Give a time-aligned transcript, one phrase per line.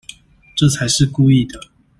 [0.57, 1.59] 這才是故意的